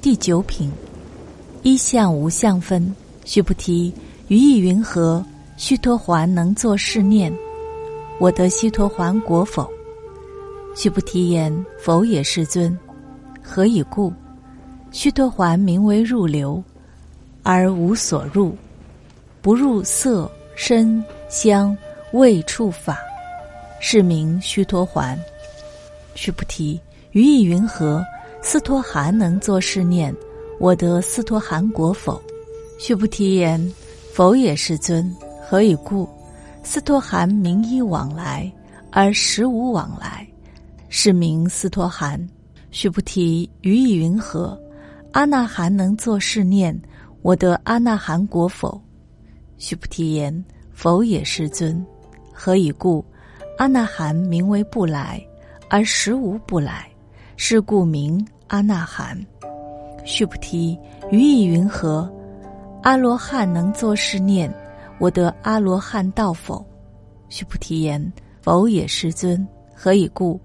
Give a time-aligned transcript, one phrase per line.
[0.00, 0.70] 第九品，
[1.64, 2.94] 一相无相分。
[3.24, 3.92] 须菩提，
[4.28, 5.24] 于意云何？
[5.56, 7.36] 须陀环能作是念：
[8.20, 9.68] 我得须陀环果否？
[10.76, 12.78] 须菩提言：否也，世尊。
[13.42, 14.12] 何以故？
[14.92, 16.62] 须陀环名为入流，
[17.42, 18.56] 而无所入，
[19.42, 21.76] 不入色、声、香、
[22.12, 22.98] 味、触、法，
[23.80, 25.18] 是名须陀环。
[26.14, 26.80] 须菩提，
[27.10, 28.04] 于意云何？
[28.50, 30.10] 斯托含能作是念：
[30.58, 32.18] 我得斯陀含果否？
[32.78, 33.60] 须菩提言：
[34.14, 35.14] 否也，世尊。
[35.46, 36.08] 何以故？
[36.62, 38.50] 斯陀含名依往来，
[38.90, 40.26] 而实无往来，
[40.88, 42.18] 是名斯陀含。
[42.70, 44.58] 须菩提，于意云何？
[45.12, 46.74] 阿那含能作是念：
[47.20, 48.80] 我得阿那含果否？
[49.58, 50.42] 须菩提言：
[50.72, 51.84] 否也，世尊。
[52.32, 53.04] 何以故？
[53.58, 55.22] 阿那含名为不来，
[55.68, 56.88] 而实无不来，
[57.36, 58.26] 是故名。
[58.48, 59.16] 阿那含，
[60.04, 60.78] 须菩提，
[61.10, 62.10] 于意云何？
[62.82, 64.52] 阿罗汉能作是念：
[64.98, 66.64] 我得阿罗汉道否？
[67.28, 69.46] 须菩提言：否也，世尊。
[69.74, 70.40] 何以故？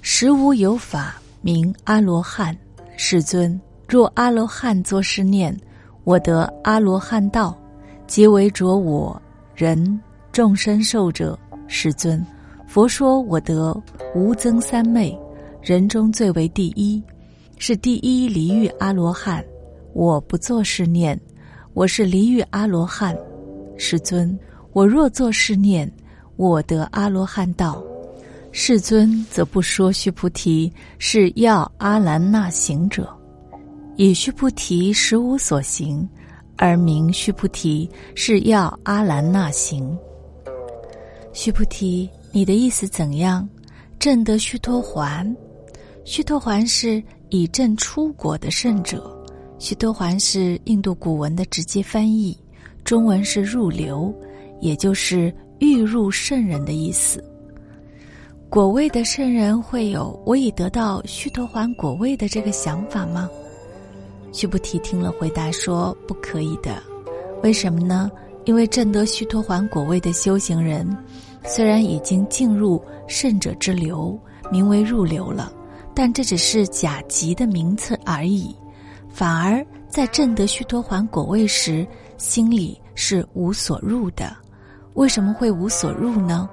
[0.00, 2.56] 实无有法名阿罗汉。
[2.96, 5.56] 世尊，若阿罗汉作是念：
[6.04, 7.56] 我得阿罗汉道，
[8.06, 9.20] 皆为着我
[9.54, 10.00] 人
[10.32, 11.38] 众生受者。
[11.68, 12.24] 世尊，
[12.66, 13.78] 佛说我得
[14.14, 15.18] 无增三昧。
[15.62, 17.00] 人中最为第一，
[17.56, 19.44] 是第一离欲阿罗汉。
[19.92, 21.18] 我不作是念，
[21.72, 23.16] 我是离欲阿罗汉。
[23.76, 24.36] 世尊，
[24.72, 25.88] 我若作是念，
[26.34, 27.80] 我得阿罗汉道。
[28.50, 33.08] 世尊则不说须菩提是要阿兰那行者，
[33.94, 36.06] 以须菩提实无所行，
[36.56, 39.96] 而名须菩提是要阿兰那行。
[41.32, 43.48] 须菩提，你的意思怎样？
[44.00, 45.32] 正得须陀环。
[46.04, 49.16] 须陀环是已证出果的圣者，
[49.58, 52.36] 须陀环是印度古文的直接翻译，
[52.84, 54.12] 中文是入流，
[54.60, 57.22] 也就是欲入圣人的意思。
[58.50, 63.30] 果位的圣人会有我已得到须陀环果位的这个想法吗？
[64.32, 66.82] 须菩提听了回答说：不可以的。
[67.42, 68.10] 为什么呢？
[68.44, 70.84] 因为证得须陀环果位的修行人，
[71.44, 74.18] 虽然已经进入圣者之流，
[74.50, 75.52] 名为入流了。
[75.94, 78.54] 但这只是甲级的名次而已，
[79.10, 81.86] 反而在正得须陀环果位时，
[82.16, 84.34] 心里是无所入的。
[84.94, 86.48] 为什么会无所入呢？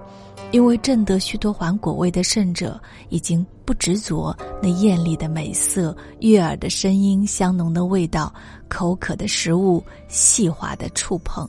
[0.51, 8.33] 因为正得须陀环果位的圣者已经不执着那艳丽的美色、悦耳的声音、香浓的味道、
[8.67, 11.47] 口渴的食物、细滑的触碰，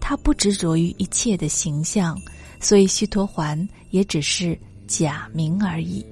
[0.00, 2.18] 他不执着于一切的形象，
[2.58, 4.58] 所以须陀环也只是
[4.88, 6.04] 假名而已。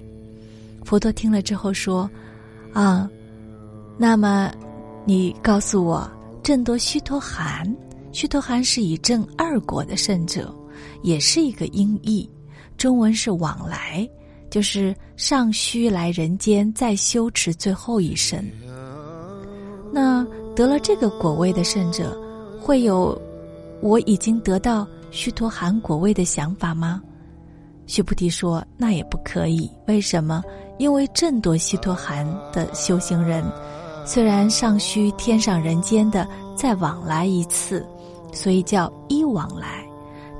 [0.88, 2.10] 佛陀听了之后说
[2.72, 3.06] ：“啊，
[3.98, 4.50] 那么，
[5.04, 6.10] 你告诉我，
[6.42, 7.70] 正多须陀含，
[8.10, 10.50] 须陀含是以正二果的圣者，
[11.02, 12.26] 也是一个音译，
[12.78, 14.08] 中文是往来，
[14.48, 18.42] 就是尚须来人间再修持最后一生。
[19.92, 20.26] 那
[20.56, 22.18] 得了这个果位的圣者，
[22.58, 23.20] 会有
[23.82, 27.02] 我已经得到须陀含果位的想法吗？”
[27.84, 30.42] 须菩提说：“那也不可以，为什么？”
[30.78, 33.44] 因为正多西陀含的修行人，
[34.06, 37.84] 虽然尚需天上人间的再往来一次，
[38.32, 39.84] 所以叫一往来，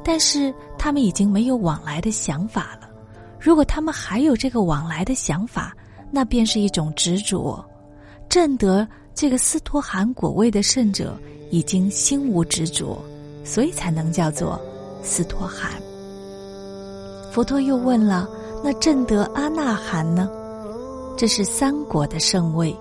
[0.05, 2.89] 但是他们已经没有往来的想法了。
[3.41, 5.75] 如果他们还有这个往来的想法，
[6.11, 7.65] 那便是一种执着。
[8.29, 11.19] 正得这个斯陀含果位的圣者，
[11.51, 12.97] 已经心无执着，
[13.45, 14.61] 所以才能叫做
[15.03, 15.73] 斯陀含。
[17.33, 18.29] 佛陀又问了。
[18.63, 20.29] 那正得阿那含呢？
[21.17, 22.77] 这是三国的圣位，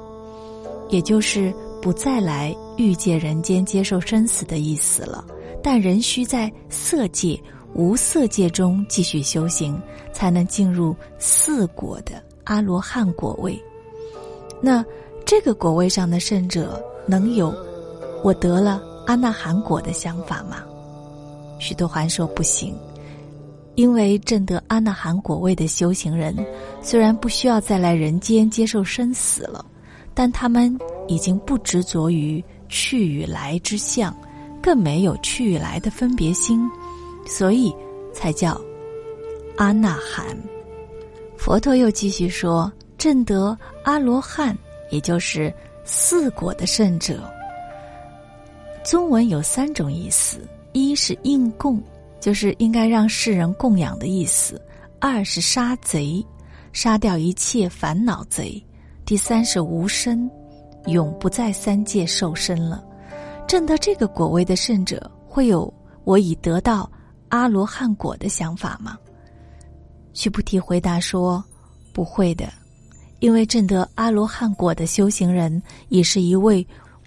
[0.90, 5.26] 也就是不再来欲界人间接受生死的意思了。
[5.64, 7.38] 但仍需在色界、
[7.74, 9.80] 无色界中继续修行，
[10.14, 13.60] 才能进入四果的阿罗汉果位。
[14.62, 14.86] 那
[15.26, 17.54] 这个果位上的圣者，能有
[18.24, 20.64] 我得了阿那含果的想法吗？
[21.60, 22.76] 许多还说不行。
[23.78, 26.36] 因为证得阿那含果位的修行人，
[26.82, 29.64] 虽然不需要再来人间接受生死了，
[30.16, 30.76] 但他们
[31.08, 34.12] 已经不执着于去与来之相，
[34.64, 36.68] 更没有去与来的分别心，
[37.28, 37.72] 所以
[38.12, 38.60] 才叫
[39.58, 40.26] 阿那含。
[41.38, 44.58] 佛陀又继续说，证得阿罗汉，
[44.90, 45.54] 也就是
[45.86, 47.22] 四果的圣者。
[48.84, 50.40] 中文有三种意思：
[50.74, 51.80] 一是应供。
[52.20, 54.62] 就是应该让世人供养的意思。
[55.00, 56.26] 二是杀贼，
[56.74, 58.64] 杀掉一切烦恼贼。
[59.06, 60.30] 第三是无身，
[60.88, 62.84] 永不在三界受身了。
[63.48, 65.74] 证得这个果位的圣者，会有
[66.04, 66.92] 我已得到
[67.30, 68.98] 阿罗汉果的想法吗？
[70.14, 71.44] 须菩提回答说
[71.94, 72.52] ：“不会的，
[73.20, 76.66] 因为证得阿罗汉果的修行人，已是一位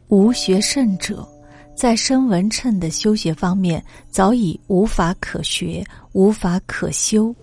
[0.09, 1.29] 无学圣者，
[1.81, 5.83] 在声闻称的修学方面，早已无法可学，
[6.13, 7.35] 无法可修，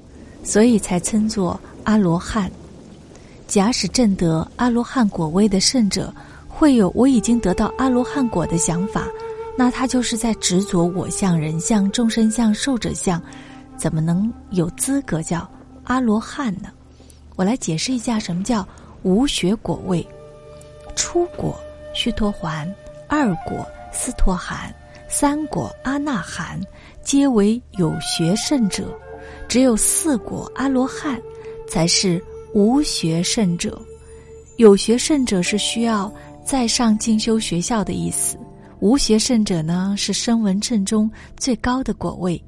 [0.44, 2.48] 所以才称作阿罗汉。
[3.48, 6.14] 假使证得阿罗汉果位的圣者，
[6.48, 9.08] 会有我已经得到阿罗汉果的想法，
[9.58, 13.20] 那他就是在执着我相、人相、众生相、寿者相，
[13.76, 15.50] 怎么能有资格叫
[15.86, 16.70] 阿罗汉呢？
[17.36, 18.64] 我来解释一下什么叫
[19.02, 20.08] 无学果位。
[20.96, 21.60] 初果
[21.92, 22.72] 须陀洹，
[23.08, 23.68] 二果
[23.98, 24.74] 斯托含，
[25.10, 26.62] 三果阿那含，
[27.02, 28.98] 皆为有学圣者，
[29.48, 31.20] 只有四果阿罗汉
[31.68, 32.24] 才是。
[32.54, 33.80] 无学圣者，
[34.56, 36.12] 有学圣者是需要
[36.44, 38.36] 再上进修学校的意思。
[38.80, 42.42] 无学圣者呢，是声闻称中最高的果位，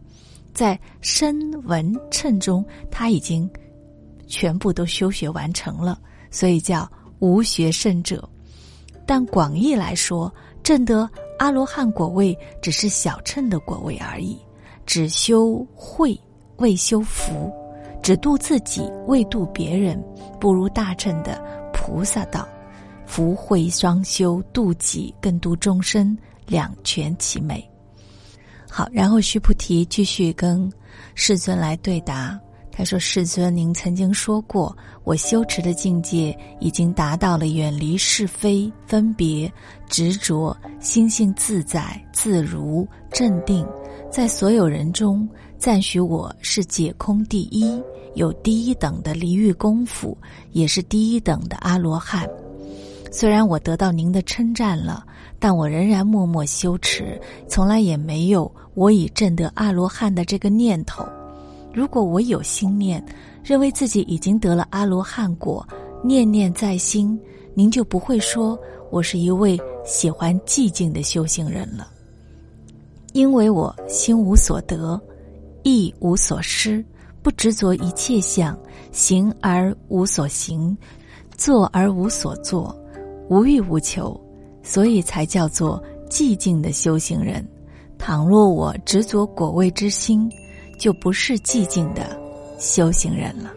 [0.52, 3.48] 在声闻称中他已经
[4.26, 6.00] 全部都修学完成了，
[6.32, 8.28] 所以叫无学圣者。
[9.06, 11.08] 但广义来说，证得
[11.40, 14.38] 阿罗汉果位只是小乘的果位而已，
[14.86, 16.16] 只修慧
[16.58, 17.52] 未修福。
[18.02, 20.02] 只度自己未度别人，
[20.40, 21.44] 不如大乘的
[21.74, 22.48] 菩萨道。
[23.06, 27.70] 福慧双修，度己更度众生，两全其美。
[28.70, 30.72] 好，然后须菩提继续跟
[31.14, 32.40] 世尊来对答。
[32.80, 34.74] 他说：“世尊，您曾经说过，
[35.04, 39.52] 我修持的境界已经达到了远离是非、分别、
[39.90, 43.68] 执着，心性自在、自如、镇定，
[44.10, 45.28] 在所有人中。”
[45.60, 47.84] 赞许我是解空第一，
[48.16, 50.18] 有第一等的离欲功夫，
[50.54, 52.26] 也是第一等的阿罗汉。
[53.12, 55.06] 虽然我得到您的称赞了，
[55.38, 61.06] 但我仍然默默修持，从来也没有我已证得阿罗汉的这个念头。
[61.74, 63.04] 如果我有心念，
[63.44, 65.68] 认为自己已经得了阿罗汉果，
[66.04, 67.20] 念念在心，
[67.54, 68.60] 您就不会说
[68.92, 71.88] 我是一位喜欢寂静的修行人了，
[73.14, 75.00] 因为我心无所得。
[75.64, 76.84] 意无所失，
[77.22, 78.58] 不执着一切相，
[78.94, 80.76] 行而无所行，
[81.36, 82.74] 坐而无所坐，
[83.30, 84.20] 无欲无求，
[84.64, 87.46] 所以才叫做寂静的修行人。
[87.98, 90.32] 倘若我执着果位之心，
[90.80, 92.20] 就不是寂静的
[92.58, 93.54] 修行人了。